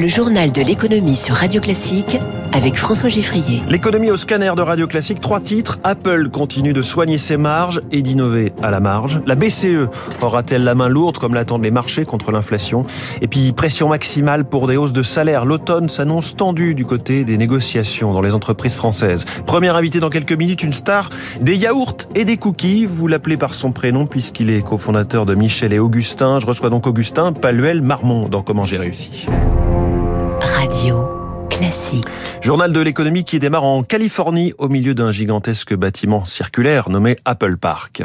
[0.00, 2.20] Le journal de l'économie sur Radio Classique
[2.52, 3.64] avec François Giffrier.
[3.68, 5.80] L'économie au scanner de Radio Classique, trois titres.
[5.82, 9.20] Apple continue de soigner ses marges et d'innover à la marge.
[9.26, 9.88] La BCE
[10.22, 12.86] aura-t-elle la main lourde comme l'attendent les marchés contre l'inflation?
[13.22, 15.44] Et puis pression maximale pour des hausses de salaire.
[15.44, 19.24] L'automne s'annonce tendu du côté des négociations dans les entreprises françaises.
[19.46, 21.10] Premier invité dans quelques minutes, une star
[21.40, 22.86] des yaourts et des cookies.
[22.86, 26.38] Vous l'appelez par son prénom puisqu'il est cofondateur de Michel et Augustin.
[26.38, 29.26] Je reçois donc Augustin Paluel Marmont dans Comment j'ai réussi.
[30.54, 32.04] Radio classique.
[32.40, 37.56] Journal de l'économie qui démarre en Californie au milieu d'un gigantesque bâtiment circulaire nommé Apple
[37.56, 38.02] Park.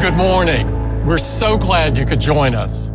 [0.00, 0.66] Good morning.
[1.06, 2.90] We're so glad you could join us.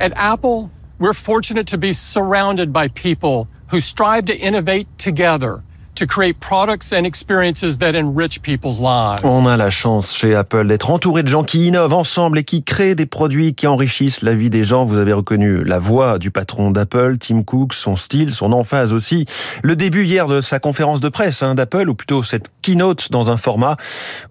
[0.00, 5.62] At Apple, we're fortunate to be surrounded by people who strive to innovate together
[5.98, 9.24] to create products and experiences that enrich people's lives.
[9.24, 12.62] On a la chance chez Apple d'être entouré de gens qui innovent ensemble et qui
[12.62, 14.84] créent des produits qui enrichissent la vie des gens.
[14.84, 19.24] Vous avez reconnu la voix du patron d'Apple, Tim Cook, son style, son emphase aussi.
[19.62, 23.32] Le début hier de sa conférence de presse hein, d'Apple, ou plutôt cette keynote dans
[23.32, 23.76] un format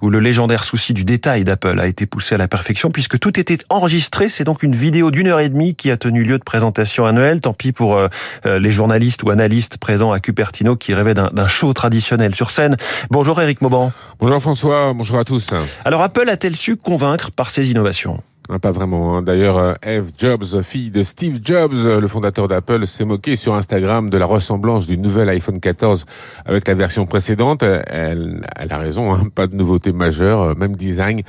[0.02, 3.38] où le légendaire souci du détail d'Apple a été poussé à la perfection puisque tout
[3.40, 4.30] était enregistré.
[4.30, 7.42] C'est donc une vidéo d'une heure et demie qui a tenu lieu de présentation annuelle.
[7.42, 8.08] Tant pis pour euh,
[8.45, 12.78] euh les journalistes ou analystes présents à Cupertino qui rêvaient d'un show traditionnel sur scène.
[13.10, 13.92] Bonjour Eric Mauban.
[14.20, 15.50] Bonjour François, bonjour à tous.
[15.86, 18.22] Alors Apple a-t-elle su convaincre par ses innovations?
[18.50, 19.18] Ah, pas vraiment.
[19.18, 19.24] Hein.
[19.24, 23.56] D'ailleurs, euh, Eve Jobs, fille de Steve Jobs, euh, le fondateur d'Apple, s'est moqué sur
[23.56, 26.06] Instagram de la ressemblance du nouvel iPhone 14
[26.46, 27.64] avec la version précédente.
[27.64, 29.24] Elle, elle a raison, hein.
[29.36, 31.24] pas de nouveauté majeure, euh, même design.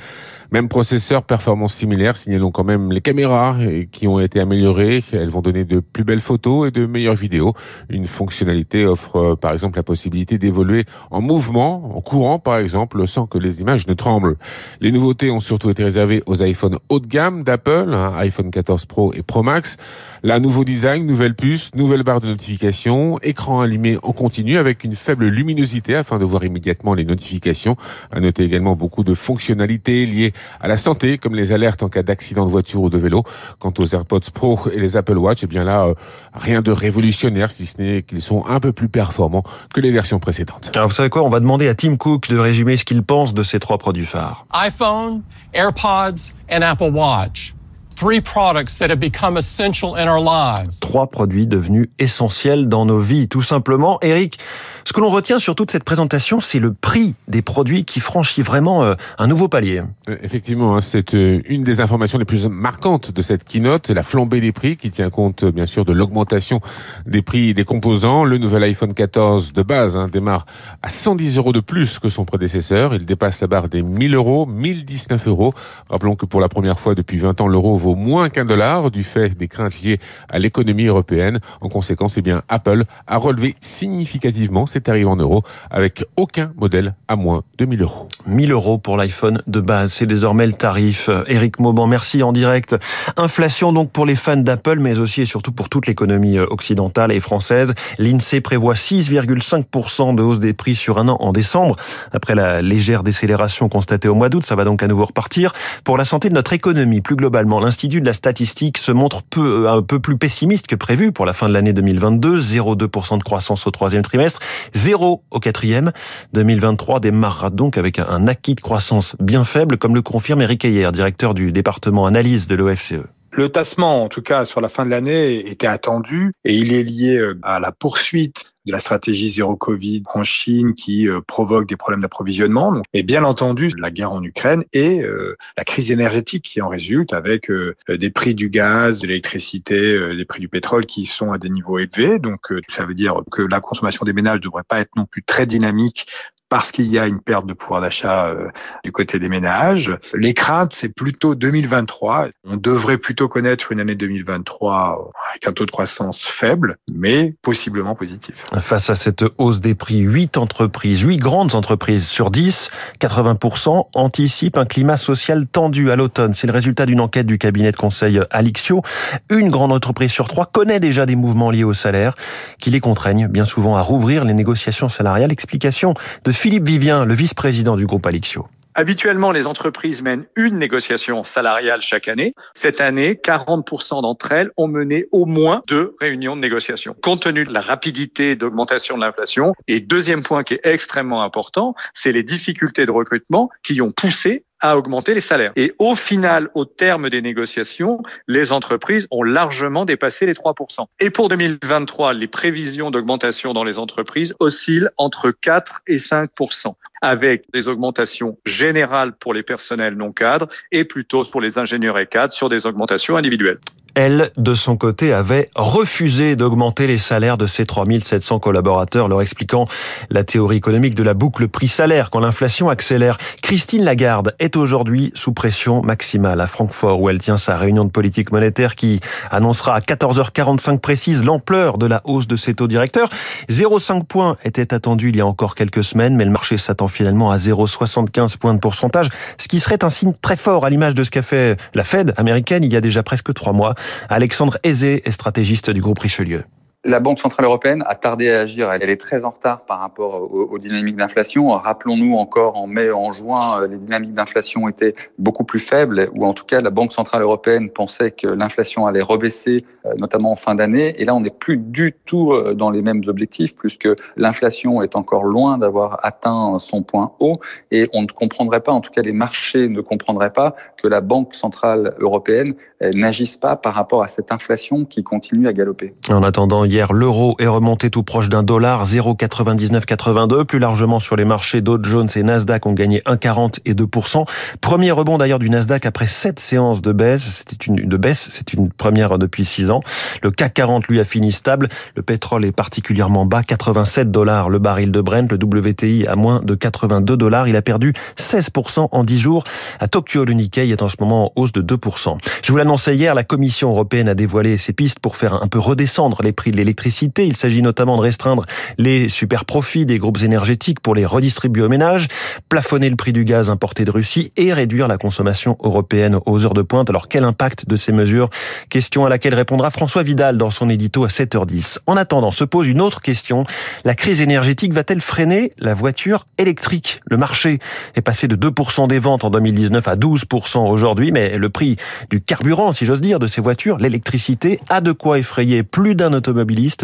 [0.51, 3.55] Même processeur, performance similaire, signalons quand même les caméras
[3.91, 5.03] qui ont été améliorées.
[5.13, 7.53] Elles vont donner de plus belles photos et de meilleures vidéos.
[7.89, 13.07] Une fonctionnalité offre euh, par exemple la possibilité d'évoluer en mouvement, en courant par exemple,
[13.07, 14.37] sans que les images ne tremblent.
[14.81, 18.85] Les nouveautés ont surtout été réservées aux iPhones haut de gamme d'Apple, hein, iPhone 14
[18.85, 19.77] Pro et Pro Max.
[20.23, 24.95] Là, nouveau design, nouvelle puce, nouvelle barre de notification, écran allumé en continu avec une
[24.95, 27.77] faible luminosité afin de voir immédiatement les notifications.
[28.11, 32.03] À noter également beaucoup de fonctionnalités liées à la santé, comme les alertes en cas
[32.03, 33.23] d'accident de voiture ou de vélo.
[33.59, 35.93] Quant aux AirPods Pro et les Apple Watch, eh bien là, euh,
[36.33, 40.19] rien de révolutionnaire, si ce n'est qu'ils sont un peu plus performants que les versions
[40.19, 40.71] précédentes.
[40.75, 43.33] Alors vous savez quoi, on va demander à Tim Cook de résumer ce qu'il pense
[43.33, 44.45] de ces trois produits phares.
[44.53, 45.21] iPhone,
[45.53, 47.53] AirPods and Apple Watch.
[47.95, 50.79] Three products that have become essential in our lives.
[50.79, 53.99] Trois produits devenus essentiels dans nos vies, tout simplement.
[54.01, 54.39] Eric,
[54.85, 58.41] ce que l'on retient sur toute cette présentation, c'est le prix des produits qui franchit
[58.41, 59.81] vraiment euh, un nouveau palier.
[60.07, 64.03] Euh, effectivement, hein, c'est euh, une des informations les plus marquantes de cette keynote, la
[64.03, 66.61] flambée des prix qui tient compte bien sûr de l'augmentation
[67.05, 68.23] des prix des composants.
[68.23, 70.45] Le nouvel iPhone 14 de base hein, démarre
[70.81, 72.93] à 110 euros de plus que son prédécesseur.
[72.93, 75.53] Il dépasse la barre des 1000 euros, 1019 euros.
[75.89, 79.03] Rappelons que pour la première fois depuis 20 ans, l'euro vaut moins qu'un dollar du
[79.03, 81.39] fait des craintes liées à l'économie européenne.
[81.61, 86.95] En conséquence, eh bien, Apple a relevé significativement ses arrive en euros avec aucun modèle
[87.07, 88.07] à moins de 1000 euros.
[88.27, 91.09] 1000 euros pour l'iPhone de base, c'est désormais le tarif.
[91.27, 92.75] Eric Mauban, merci en direct.
[93.17, 97.11] Inflation donc pour les fans d'Apple, mais aussi et surtout pour toute l'économie euh, occidentale
[97.11, 97.73] et française.
[97.97, 101.75] L'INSEE prévoit 6,5% de hausse des prix sur un an en décembre.
[102.13, 105.53] Après la légère décélération constatée au mois d'août, ça va donc à nouveau repartir.
[105.83, 109.67] Pour la santé de notre économie, plus globalement, l'Institut de la statistique se montre euh,
[109.67, 112.39] un peu plus pessimiste que prévu pour la fin de l'année 2022.
[112.39, 114.39] 0,2% de croissance au troisième trimestre.
[114.73, 115.91] Zéro au quatrième.
[116.33, 120.91] 2023 démarrera donc avec un acquis de croissance bien faible, comme le confirme Eric Ayer,
[120.91, 123.03] directeur du département analyse de l'OFCE.
[123.31, 126.83] Le tassement, en tout cas sur la fin de l'année, était attendu et il est
[126.83, 131.67] lié euh, à la poursuite de la stratégie zéro Covid en Chine qui euh, provoque
[131.67, 132.81] des problèmes d'approvisionnement.
[132.93, 137.13] Et bien entendu, la guerre en Ukraine et euh, la crise énergétique qui en résulte
[137.13, 137.49] avec
[137.87, 141.79] des prix du gaz, de l'électricité, des prix du pétrole qui sont à des niveaux
[141.79, 142.19] élevés.
[142.19, 145.23] Donc ça veut dire que la consommation des ménages ne devrait pas être non plus
[145.23, 146.05] très dynamique
[146.49, 148.49] parce qu'il y a une perte de pouvoir d'achat euh,
[148.83, 149.95] du côté des ménages.
[150.15, 152.29] Les craintes, c'est plutôt 2023.
[152.47, 157.95] On devrait plutôt connaître une année 2023 avec un taux de croissance faible, mais possiblement
[157.95, 158.43] positif.
[158.59, 164.57] Face à cette hausse des prix, 8 entreprises, 8 grandes entreprises sur 10, 80% anticipent
[164.57, 166.33] un climat social tendu à l'automne.
[166.33, 168.81] C'est le résultat d'une enquête du cabinet de conseil Alixio.
[169.29, 172.13] Une grande entreprise sur trois connaît déjà des mouvements liés au salaire
[172.59, 175.31] qui les contraignent bien souvent à rouvrir les négociations salariales.
[175.31, 175.93] Explication
[176.23, 178.47] de Philippe Vivien, le vice-président du groupe Alixio.
[178.73, 182.33] Habituellement, les entreprises mènent une négociation salariale chaque année.
[182.53, 187.43] Cette année, 40% d'entre elles ont mené au moins deux réunions de négociation, compte tenu
[187.43, 189.51] de la rapidité d'augmentation de l'inflation.
[189.67, 194.45] Et deuxième point qui est extrêmement important, c'est les difficultés de recrutement qui ont poussé
[194.61, 195.51] à augmenter les salaires.
[195.55, 200.85] Et au final, au terme des négociations, les entreprises ont largement dépassé les 3%.
[200.99, 207.45] Et pour 2023, les prévisions d'augmentation dans les entreprises oscillent entre 4 et 5% avec
[207.53, 212.33] des augmentations générales pour les personnels non cadres et plutôt pour les ingénieurs et cadres
[212.33, 213.59] sur des augmentations individuelles
[213.99, 219.65] elle, de son côté, avait refusé d'augmenter les salaires de ses 3700 collaborateurs, leur expliquant
[220.09, 223.17] la théorie économique de la boucle prix-salaire quand l'inflation accélère.
[223.41, 227.89] Christine Lagarde est aujourd'hui sous pression maximale à Francfort où elle tient sa réunion de
[227.89, 229.01] politique monétaire qui
[229.31, 233.09] annoncera à 14h45 précise l'ampleur de la hausse de ses taux directeurs.
[233.49, 237.31] 0,5 points était attendu il y a encore quelques semaines, mais le marché s'attend finalement
[237.31, 241.03] à 0,75 points de pourcentage, ce qui serait un signe très fort à l'image de
[241.03, 243.75] ce qu'a fait la Fed américaine il y a déjà presque trois mois.
[244.09, 246.43] Alexandre Aizé est stratégiste du groupe Richelieu.
[246.85, 248.71] La Banque Centrale Européenne a tardé à agir.
[248.71, 251.49] Elle est très en retard par rapport aux, dynamiques d'inflation.
[251.49, 256.25] Rappelons-nous encore en mai, en juin, euh, les dynamiques d'inflation étaient beaucoup plus faibles, ou
[256.25, 260.37] en tout cas la Banque Centrale Européenne pensait que l'inflation allait rebaisser, euh, notamment en
[260.37, 260.93] fin d'année.
[261.01, 264.95] Et là, on n'est plus du tout euh, dans les mêmes objectifs, puisque l'inflation est
[264.95, 267.41] encore loin d'avoir atteint son point haut.
[267.71, 271.01] Et on ne comprendrait pas, en tout cas les marchés ne comprendraient pas, que la
[271.01, 275.93] Banque Centrale Européenne n'agisse pas par rapport à cette inflation qui continue à galoper.
[276.07, 280.45] En attendant, Hier, l'euro est remonté tout proche d'un dollar, 0,9982.
[280.45, 284.23] Plus largement sur les marchés, Dow Jones et Nasdaq ont gagné 1,40 et 2%.
[284.61, 287.23] Premier rebond d'ailleurs du Nasdaq après sept séances de baisse.
[287.23, 289.81] C'était une, de baisse, c'est une première depuis six ans.
[290.21, 291.69] Le CAC 40 lui a fini stable.
[291.95, 295.31] Le pétrole est particulièrement bas, 87 dollars le baril de Brent.
[295.31, 297.47] Le WTI à moins de 82 dollars.
[297.47, 299.43] Il a perdu 16% en 10 jours.
[299.79, 302.19] À Tokyo, le Nikkei est en ce moment en hausse de 2%.
[302.43, 305.57] Je vous l'annonçais hier, la Commission européenne a dévoilé ses pistes pour faire un peu
[305.57, 307.25] redescendre les prix de l'électricité.
[307.25, 308.45] Il s'agit notamment de restreindre
[308.77, 312.07] les super profits des groupes énergétiques pour les redistribuer aux ménages,
[312.49, 316.53] plafonner le prix du gaz importé de Russie et réduire la consommation européenne aux heures
[316.53, 316.89] de pointe.
[316.89, 318.29] Alors quel impact de ces mesures?
[318.69, 321.79] Question à laquelle répondra François Vidal dans son édito à 7h10.
[321.87, 323.43] En attendant, se pose une autre question.
[323.85, 327.01] La crise énergétique va-t-elle freiner la voiture électrique?
[327.09, 327.59] Le marché
[327.95, 331.77] est passé de 2% des ventes en 2019 à 12% aujourd'hui, mais le prix
[332.09, 336.13] du carburant, si j'ose dire, de ces voitures, l'électricité, a de quoi effrayer plus d'un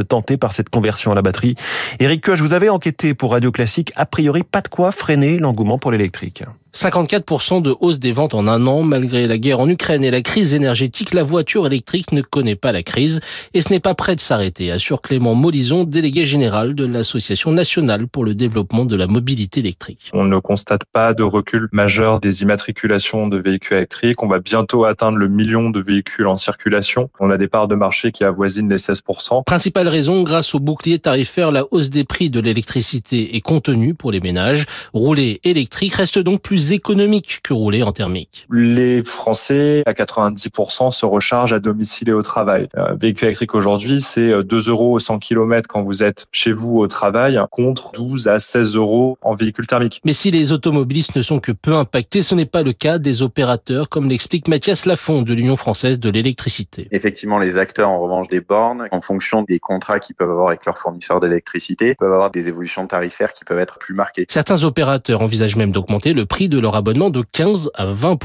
[0.08, 1.56] tenté par cette conversion à la batterie.
[2.00, 3.92] Éric je vous avais enquêté pour Radio Classique.
[3.96, 6.44] A priori, pas de quoi freiner l'engouement pour l'électrique.
[6.75, 8.83] 54% de hausse des ventes en un an.
[8.83, 12.74] Malgré la guerre en Ukraine et la crise énergétique, la voiture électrique ne connaît pas
[12.74, 13.22] la crise
[13.54, 18.07] et ce n'est pas prêt de s'arrêter, assure Clément Molison, délégué général de l'Association nationale
[18.07, 20.12] pour le développement de la mobilité électrique.
[20.13, 24.21] On ne constate pas de recul majeur des immatriculations de véhicules électriques.
[24.21, 27.10] On va bientôt atteindre le million de véhicules en circulation.
[27.21, 29.45] On a des parts de marché qui avoisinent les 16%.
[29.45, 34.12] Principale raison, grâce au bouclier tarifaire, la hausse des prix de l'électricité est contenue pour
[34.12, 34.66] les ménages.
[34.94, 38.46] Rouler électrique reste donc plus économique que rouler en thermique.
[38.52, 42.68] Les Français, à 90%, se rechargent à domicile et au travail.
[42.76, 46.78] Un véhicule électrique aujourd'hui, c'est 2 euros au 100 km quand vous êtes chez vous
[46.78, 50.02] au travail, contre 12 à 16 euros en véhicule thermique.
[50.06, 53.22] Mais si les automobilistes ne sont que peu impactés, ce n'est pas le cas des
[53.22, 56.88] opérateurs, comme l'explique Mathias Lafont de l'Union française de l'électricité.
[56.92, 60.66] Effectivement, les acteurs, en revanche, des bornes, en fonction des contrats qu'ils peuvent avoir avec
[60.66, 64.26] leurs fournisseurs d'électricité, peuvent avoir des évolutions tarifaires qui peuvent être plus marquées.
[64.30, 68.18] Certains opérateurs envisagent même d'augmenter le prix de de leur abonnement de 15 à 20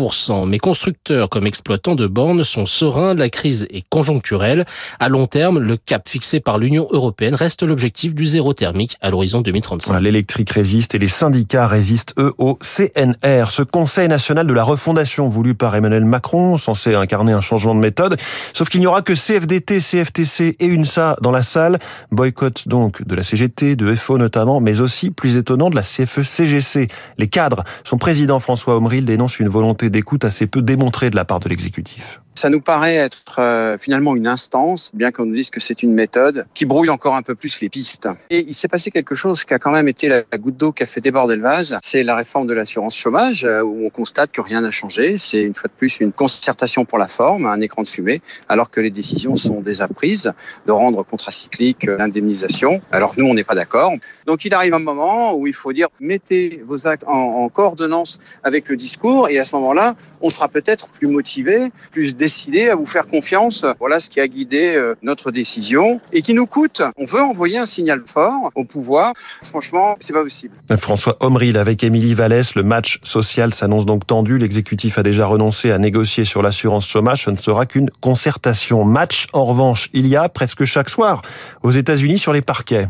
[0.46, 4.64] Mais constructeurs comme exploitants de bornes sont sereins, la crise est conjoncturelle.
[5.00, 9.10] À long terme, le cap fixé par l'Union européenne reste l'objectif du zéro thermique à
[9.10, 10.00] l'horizon 2035.
[10.00, 15.28] L'électrique résiste et les syndicats résistent eux au CNR, ce Conseil national de la refondation
[15.28, 18.16] voulu par Emmanuel Macron, censé incarner un changement de méthode.
[18.52, 21.78] Sauf qu'il n'y aura que CFDT, CFTC et UNSA dans la salle.
[22.12, 26.88] Boycott donc de la CGT, de FO notamment, mais aussi, plus étonnant, de la CFE-CGC.
[27.18, 31.16] Les cadres sont présidents président François Omril dénonce une volonté d'écoute assez peu démontrée de
[31.16, 32.20] la part de l'exécutif.
[32.34, 35.92] Ça nous paraît être euh, finalement une instance, bien qu'on nous dise que c'est une
[35.92, 38.08] méthode, qui brouille encore un peu plus les pistes.
[38.30, 40.82] Et il s'est passé quelque chose qui a quand même été la, goutte d'eau qui
[40.82, 41.76] a fait déborder le vase.
[41.82, 45.18] C'est la réforme de l'assurance chômage, euh, où on constate que rien n'a changé.
[45.18, 48.70] C'est une fois de plus une concertation pour la forme, un écran de fumée, alors
[48.70, 50.32] que les décisions sont déjà prises
[50.66, 52.80] de rendre contracyclique euh, l'indemnisation.
[52.92, 53.92] Alors nous, on n'est pas d'accord.
[54.26, 58.20] Donc il arrive un moment où il faut dire mettez vos actes en, en coordonnance
[58.44, 62.76] avec le discours, et à ce moment-là, on sera peut-être plus motivé, plus décidé à
[62.76, 63.64] vous faire confiance.
[63.80, 66.82] Voilà ce qui a guidé euh, notre décision et qui nous coûte.
[66.98, 69.14] On veut envoyer un signal fort au pouvoir.
[69.42, 70.54] Franchement, c'est pas possible.
[70.76, 72.54] François Omril avec Émilie Vallès.
[72.54, 74.38] Le match social s'annonce donc tendu.
[74.38, 77.24] L'exécutif a déjà renoncé à négocier sur l'assurance chômage.
[77.24, 78.84] Ce ne sera qu'une concertation.
[78.84, 81.22] Match, en revanche, il y a presque chaque soir
[81.62, 82.88] aux États-Unis sur les parquets.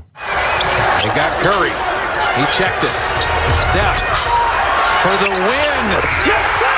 [5.03, 5.87] for the win.
[6.27, 6.70] Yes, sir!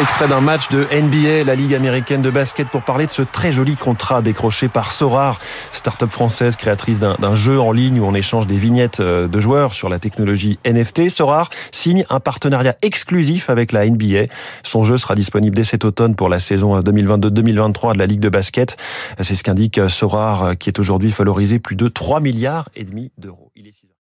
[0.00, 3.52] Extrait d'un match de NBA, la Ligue américaine de basket, pour parler de ce très
[3.52, 5.38] joli contrat décroché par Sorar,
[5.72, 9.74] start-up française créatrice d'un jeu en ligne où on échange des vignettes euh, de joueurs
[9.74, 11.10] sur la technologie NFT.
[11.10, 14.26] Sorar signe un partenariat exclusif avec la NBA.
[14.62, 18.28] Son jeu sera disponible dès cet automne pour la saison 2022-2023 de la Ligue de
[18.28, 18.76] basket.
[19.20, 23.50] C'est ce qu'indique Sorar, qui est aujourd'hui valorisé plus de 3 milliards et demi d'euros.